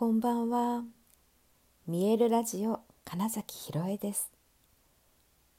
[0.00, 0.82] こんばんは。
[1.86, 4.30] 見えるラジオ金崎ひろえです。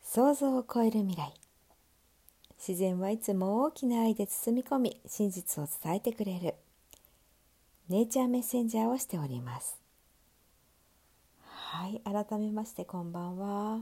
[0.02, 1.32] 想像を超える未来。
[2.58, 6.56] 自然はいつも大きな愛で包み込み、真実を伝えてくれる。
[7.88, 9.80] ネイチャーメッセンジャーをしております。
[11.46, 13.82] はい、改めましてこんばんは。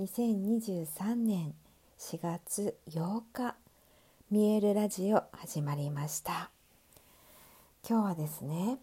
[0.00, 1.54] 2023年
[1.98, 3.54] 4月8日、
[4.30, 6.50] 見えるラジオ始まりました。
[7.86, 8.78] 今日はですね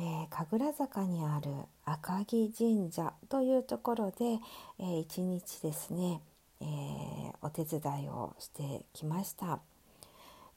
[0.00, 1.50] ー、神楽坂にある
[1.84, 4.38] 赤城神社というところで、
[4.78, 6.22] えー、一日ですね、
[6.60, 9.58] えー、お手伝いをしてきました。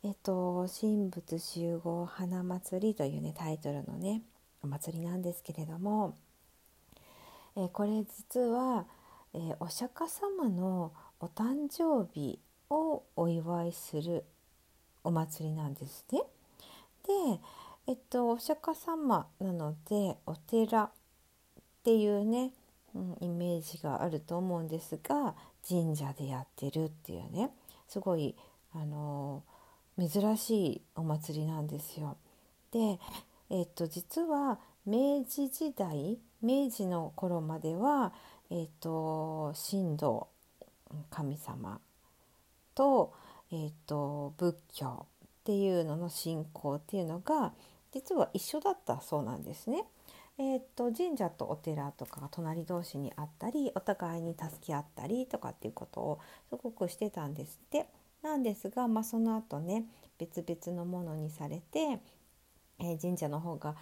[0.04, 4.22] えっと神仏集合花祭りというねタイトルのね
[4.64, 6.16] お祭りなんですけれども、
[7.56, 8.86] えこれ実は、
[9.34, 14.24] えお釈迦様のお誕生日をお祝いする
[15.04, 16.22] お祭りなんですね。
[17.08, 17.40] で
[17.88, 20.92] えっとお釈迦様なのでお寺っ
[21.84, 22.52] ていうね、
[22.94, 25.36] うん、イメージがあると思うんですが
[25.68, 27.52] 神社でやってるっていうね
[27.88, 28.36] すごい
[28.74, 29.44] あの
[29.98, 32.18] 珍しいお祭りなんですよ。
[32.72, 33.00] で、
[33.50, 38.14] えっと、実は明治時代明治の頃までは、
[38.50, 40.28] えっと、神道
[41.10, 41.80] 神様
[42.74, 43.14] と,、
[43.52, 47.54] えっと仏教っていうのの信仰っていうのが
[47.94, 49.86] 実は一緒だったそうなんですね。
[50.38, 56.20] えー、っと神社とお寺とかが隣同士にあったりお互いに助け合ったりとかっていうことを
[56.50, 57.88] すごくしてたんですって。
[58.22, 59.86] なんですが、まあ、その後ね
[60.20, 62.00] 別々のものにされて、
[62.80, 63.76] えー、神社の方が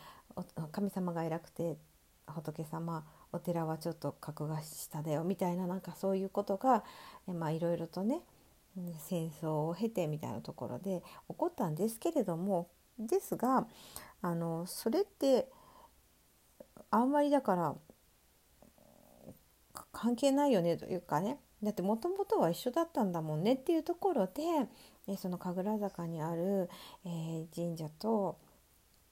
[0.72, 1.78] 神様が偉くて
[2.26, 6.84] 仏様お寺はちょっと格が下だよみたいななんかそういうことが、
[7.28, 8.22] えまあいろいろとね
[8.98, 13.68] 戦争を経てみたいなところで起こったんですけれどもですが
[14.22, 15.48] あのそれって
[16.92, 17.76] あんまりだから
[19.92, 21.40] 関係ないよねというかね。
[21.62, 24.44] だってもともとは一緒だったんだもんねっていうところで、
[25.08, 26.70] えその神楽坂にある、
[27.06, 28.38] えー、神社と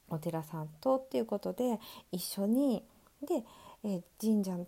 [0.10, 1.80] お寺さんとっていうことで
[2.12, 2.84] 一緒に
[3.22, 3.44] で、
[3.84, 4.66] えー、神社で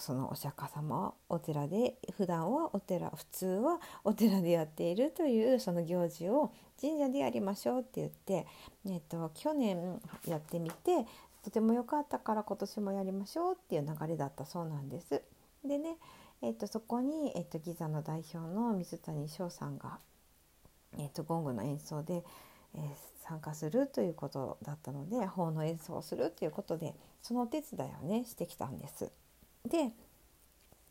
[0.00, 8.46] そのお釈迦様はお寺で普段はお寺普通はお寺でやっているというその行事を神社でやりましょうって言って、
[8.86, 11.06] えっと、去年やってみて
[11.42, 15.22] とても良かったから今年もやりましょうっていう流れだったそうなんです。
[15.64, 15.96] でね、
[16.42, 19.98] えっと、そこに、えっと、ギザの代表の水谷翔さんが、
[20.98, 22.24] えっと、ゴングの演奏で、
[22.74, 22.82] えー、
[23.26, 29.10] 参加するということだったので法の演奏をするということでそのお手伝いをねしてきたんです。
[29.68, 29.92] で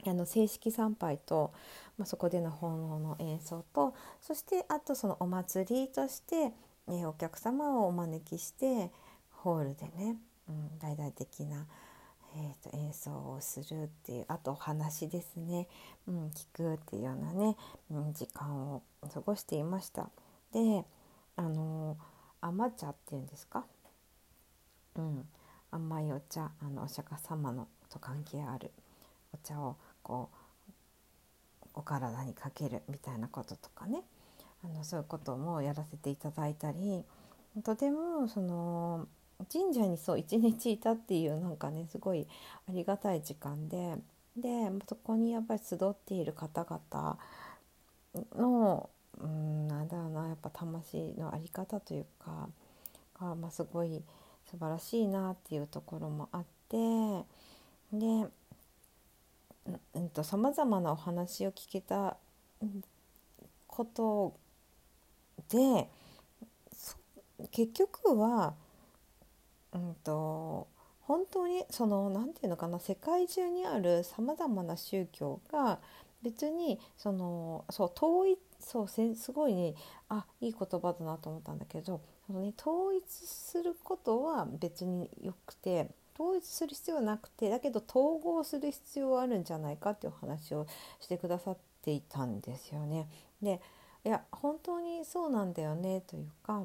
[0.05, 1.51] あの正式参拝と、
[1.97, 6.53] まあ、そこでの奉納の演奏とそしてあとそのお祭りとして、
[6.89, 8.91] えお客様をお招きして
[9.31, 10.17] ホールでね、
[10.47, 11.65] うん、大々的な、
[12.35, 15.67] えーと、演奏をするっていうあとお話ですね、
[16.07, 17.57] うん、聞くっていうようなね、
[17.91, 18.83] うん、時間を
[19.13, 20.09] 過ごしていました。
[20.53, 20.85] で
[21.35, 21.97] あの
[22.39, 23.65] 甘茶っていうんですか、
[24.95, 25.25] うん、
[25.71, 28.71] 甘いお茶あのお釈迦様のと関係ある。
[29.33, 30.29] お茶をこ
[31.65, 34.01] うお体にかけるみたいなこととかね。
[34.63, 37.03] あのそういうこともやらせていただいたり。
[37.63, 39.07] とてもその
[39.51, 42.27] 神社にそう一日いたっていうなんかねすごい
[42.67, 43.95] ありがたい時間で。
[44.35, 47.17] でそこにやっぱり集っている方々
[48.35, 52.47] のうんなんだろうなやっぱ魂の在り方というか
[53.19, 54.03] が、まあ、すごい
[54.45, 56.77] 素晴らしいなっていうところもあって。
[57.91, 58.27] で
[60.23, 62.17] さまざまなお話を聞けた
[63.67, 64.35] こと
[65.49, 65.89] で
[67.51, 68.55] 結局は、
[69.73, 70.67] うんと、
[71.01, 75.79] 本当にその何て言うのかな世界中にあるさまざまな宗教が
[76.23, 79.75] 別にそのそう統一そうすごいね
[80.09, 90.65] あいい言葉だなと思ったんだけどその、ね、統一することは別によくて統一する必要はなくてだけど統合する必要はあるんじゃないかっていう話を
[90.99, 93.07] してくださっていたんですよね。
[93.41, 93.61] で
[94.03, 96.63] いや本当にそうなんだよねというか、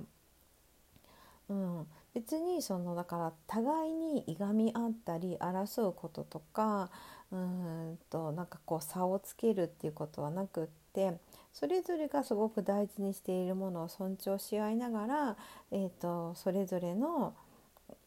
[1.48, 6.90] うん、別にそのだから互いにいがみ合ったり争うこととか
[7.30, 11.18] うんとなんかこう差をつけるっていうことはなくって
[11.52, 15.36] それぞれがすごく大事にしているものを尊重し合いながら、
[15.70, 17.34] えーと、それぞれの、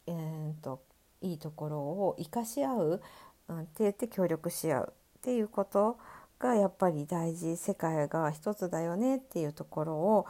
[0.08, 0.80] えーと
[1.26, 3.02] いいところを生かし合う、
[3.50, 5.98] うん、って言って協力し合うっていうこと
[6.40, 10.26] がやっぱり大事世界が一つだよねっていうところを、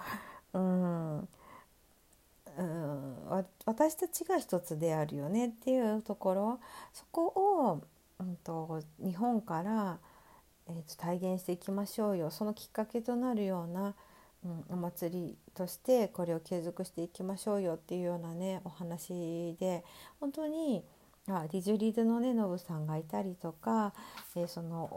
[0.53, 1.27] うん、うん
[3.65, 6.59] 私たちが一つであるよねっていうところ
[6.93, 7.83] そこを、
[8.19, 9.97] うんと、日本から、
[10.67, 12.31] えーと、体現していきましょうよ。
[12.31, 13.93] そのきっかけとなるような、
[14.45, 19.83] うん、お祭りとしてこれを継続していきましょうよっていうようなねお話で
[20.19, 20.83] 本当に
[21.27, 23.93] あリジュリードのねノブさんがいたりとか、
[24.35, 24.95] えー、その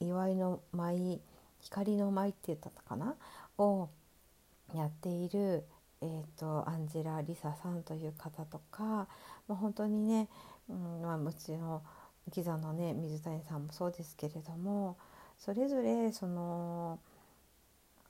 [0.00, 1.20] 祝いの舞
[1.60, 3.14] 光の舞って言ったかな？
[3.58, 3.88] を
[4.74, 5.64] やっている
[6.02, 8.82] えーと、アンジェラ・リサさんという方とか、
[9.48, 10.28] まあ、本当にね、
[10.68, 11.82] うんまあ、もちろん
[12.30, 14.98] ギザのね水谷さんもそうですけれども
[15.38, 16.98] それぞれその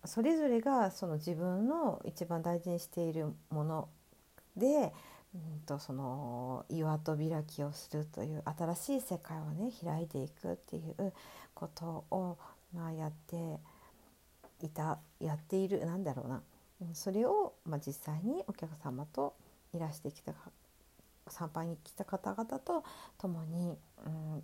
[0.07, 3.89] それぞれがその自分の一番大事にしているもの
[4.57, 4.93] で、
[5.35, 11.13] うんと、その岩と開きをするという新しい世界をね開いていくっていう
[11.55, 12.39] ことを、
[12.75, 13.59] まあ、やって
[14.65, 16.43] いたやっているなんだろうな。
[16.93, 19.35] それを、まあ、実際にお客様と
[19.73, 20.35] いらしてきた
[21.29, 22.85] 参拝に来た方々と
[23.19, 24.43] 共に、うん、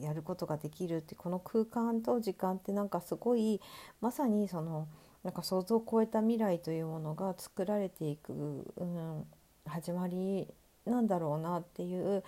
[0.00, 3.60] やることができるってこの空間と時間ってなんかすごい
[4.00, 4.88] まさにその
[5.24, 8.32] なんか想像を超えた未来というものが作られていく、
[8.76, 9.26] うん、
[9.66, 10.48] 始まり
[10.86, 12.22] なんだろうなっていう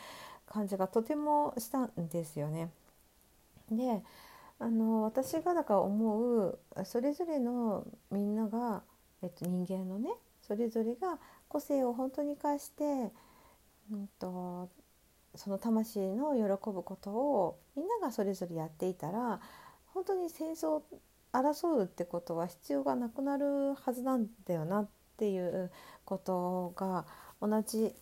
[0.47, 2.71] 感じがとてもしたんですよね。
[3.71, 4.03] で
[4.59, 8.83] あの私がだから思うそれぞれのみんなが
[9.23, 10.11] えっと、人間のね
[10.43, 13.13] それぞれが個性を本当に生かして、
[13.91, 14.69] うんと、
[15.35, 19.41] その魂の喜ぶことをみんながそれぞれやっていたら
[19.87, 20.83] 本当に戦争
[21.33, 25.71] 争うってことは必要がなくなるはずなんだよなっていう
[26.05, 27.07] ことが
[27.41, 27.95] 同じ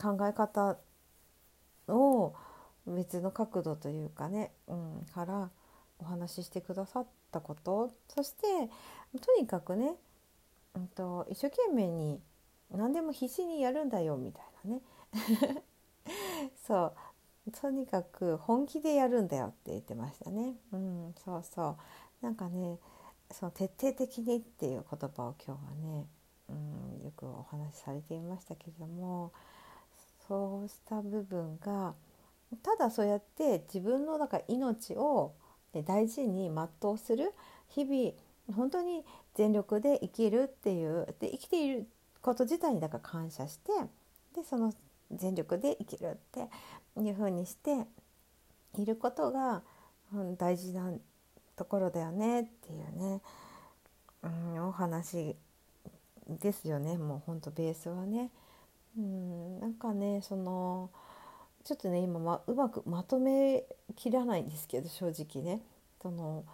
[0.00, 0.76] 考え方
[1.88, 2.34] を
[2.86, 5.50] 別の角度というかね、うん、から
[6.00, 7.92] お話ししてくださったこと。
[8.08, 8.42] そして
[9.20, 9.94] とにかくね
[10.74, 12.20] うんと、一生懸命に
[12.70, 14.82] 何でも必死にやるんだよみたいなね。
[16.72, 16.94] そ
[17.48, 17.50] う。
[17.60, 20.54] とにかく本気でやるんだよって言ってましたね。
[20.72, 21.76] うん、そうそ
[22.22, 22.24] う。
[22.24, 22.78] なんかね
[23.30, 26.06] その徹底的にっていう言葉を今日はね、
[26.48, 26.52] う
[27.02, 29.32] ん、よくお話しされていましたけれども
[30.28, 31.94] そうした部分が
[32.62, 35.32] ただそうやって自分のか命を
[35.86, 37.32] 大事に全うする
[37.68, 38.12] 日々
[38.56, 39.04] 本当に
[39.34, 41.86] 全力で生きるっていうで生きている
[42.20, 43.72] こと自体にだから感謝して
[44.34, 44.72] でその
[45.14, 46.48] 全力で生きるって
[47.00, 47.86] いうふうにして
[48.78, 49.62] いることが、
[50.14, 50.92] うん、大事な
[51.56, 53.20] ところだよねっていうね、
[54.22, 55.36] うん、お話
[56.28, 58.30] ですよねもうほんとベースはね。
[58.96, 60.90] うん、なんかねその
[61.64, 63.64] ちょっとね今、ま、うまくまとめ
[63.96, 65.60] きらないんですけど正直ね。
[66.02, 66.44] その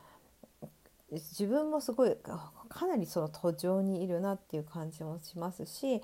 [1.10, 2.14] 自分もすごい
[2.68, 6.02] かなりその途上にいるなっていう感じもしますし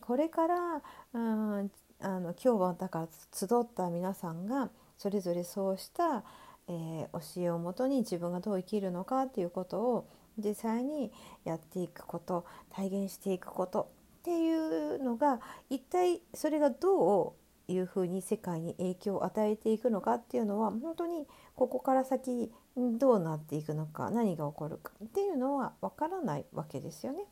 [0.00, 0.82] これから
[1.12, 1.70] うん
[2.00, 6.24] あの今日はだから集った皆さんがそれぞれそうした、
[6.68, 10.08] えー、教えをもとに自分がどう生きるのかっていうことを
[10.38, 11.10] 実際に
[11.44, 13.90] やっていくこと体現していくこと
[14.20, 15.40] っていうのが
[15.70, 17.34] 一体それがど
[17.68, 27.24] ういうふうに世界に影響を与えていくのかっていうのは本当にここから先どうなっていくのか何が起こるかっていうのはわからないわけですよね。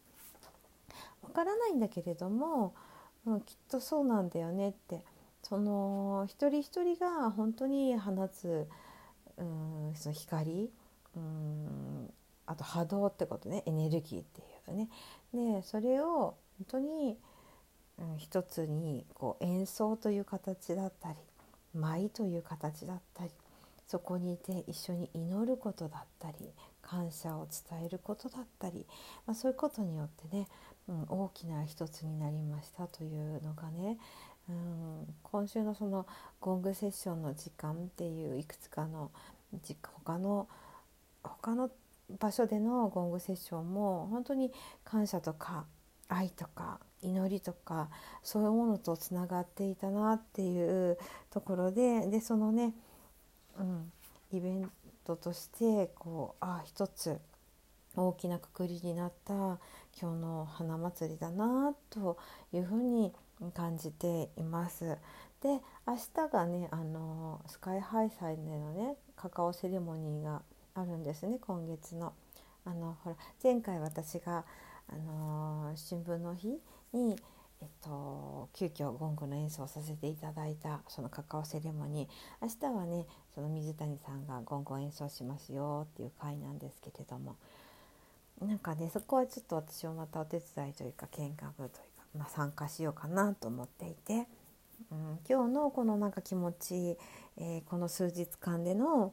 [1.23, 2.75] わからないんだけれども、
[3.27, 5.03] うん、きっとそうなんだよねって
[5.43, 8.67] その一人一人が本当に放つ
[9.37, 10.71] うんその光
[11.17, 12.13] うん
[12.47, 14.89] あと波動ってことねエネルギーっていうかね。
[15.33, 17.19] でそれを本当に、
[17.99, 21.17] うん、一つにこう演奏という形だったり
[21.75, 23.31] 舞という形だったり
[23.87, 26.37] そこにいて一緒に祈ることだったり
[26.81, 28.87] 感謝を伝えることだったり、
[29.27, 30.49] まあ、そういうことによってね、
[30.89, 33.99] うん、大きな一つになりましたというのがね、
[34.49, 36.07] うん、今週のその
[36.41, 39.11] ゴングセッションの時間っていういくつかの
[40.05, 40.49] 他の
[41.23, 41.71] 他の
[42.19, 44.53] 場所でのゴングセッションも本当に
[44.85, 45.65] 感謝とか
[46.09, 47.89] 愛とか祈りとか
[48.23, 50.99] そういうものとつながっていたなっていう
[51.31, 52.75] ところででそのね
[53.59, 53.93] うん、
[54.33, 54.71] イベン
[55.05, 57.19] トとしてこうあ一つ
[57.97, 59.59] 大きなくくりになった
[60.01, 62.19] 今日の花祭りだなと
[62.53, 63.13] いうふうに
[63.55, 64.99] 感じています。
[65.41, 70.43] で明日がねあのスカイハイサイでのねカカオセレモニーが
[70.75, 72.13] あるんですね今月の。
[72.65, 74.45] あのほら前回私が
[74.89, 76.59] あの新聞の日
[76.93, 77.17] に
[77.63, 82.09] えっと、急遽ゴングの演奏をさせていただいたそのカカオセレモニー
[82.43, 87.37] 明日はねその水谷さんがゴングを演奏しますよっていう回なんですけれども
[88.41, 91.81] なんかねそこはちょっと私もまたお手伝いというか見学というか
[92.17, 94.29] まあ、参加しようかなと思っていて、
[94.93, 96.97] うん、今日のこのなんか気持ち、
[97.37, 99.13] えー、この数日間での、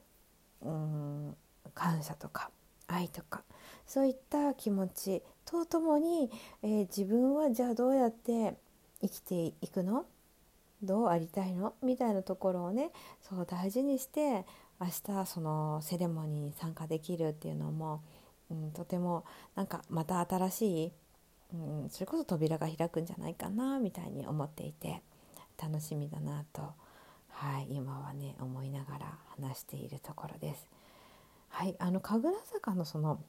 [0.62, 1.36] うん、
[1.74, 2.52] 感謝とか
[2.86, 3.42] 愛とか
[3.88, 6.30] そういった気持ちとともに、
[6.62, 8.54] えー、自分はじゃあどうやって
[9.02, 10.06] 生きていくの？
[10.84, 11.74] どうありたいの？
[11.82, 12.92] みたいなところをね
[13.28, 14.46] そう大事にして
[14.80, 18.04] 明日そのセレモニーに参加できるっていうのも、
[18.52, 19.24] うん、とても
[19.56, 20.92] なんかまた新しい、
[21.54, 25.02] うん、それこそ扉が開くんじゃないかなみたいに思っていて
[25.62, 26.74] 楽しみだなと、
[27.30, 30.68] はい、今はね思いながら話しているところです。
[31.50, 33.22] はい、あの神楽坂のその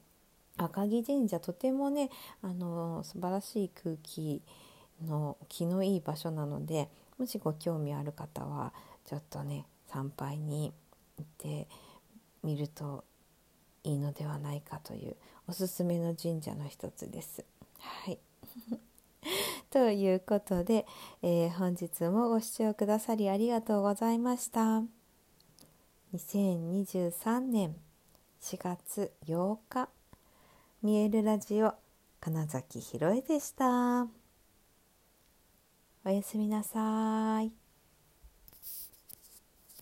[0.57, 2.09] 赤城神社とてもね
[2.41, 4.41] あの素晴らしい空気
[5.05, 8.73] の気のいい場所なのでもしご興味ある方は
[9.05, 10.73] ちょっとね参拝に
[11.17, 11.67] 行って
[12.43, 13.03] みると
[13.83, 15.15] いいのではないかという
[15.47, 17.45] おすすめの神社の一つです。
[17.79, 18.19] はい
[19.69, 20.85] ということで、
[21.21, 24.83] えー、本日もご視聴くださりありがとうございました。
[26.13, 27.75] 2023年
[28.41, 29.89] 4月8日
[30.81, 31.73] 見えるラジオ
[32.19, 34.07] 金崎ひろえでした。
[36.05, 37.62] おやすみなさい。